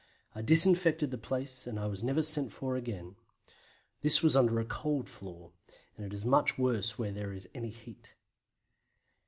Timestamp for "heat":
7.69-8.15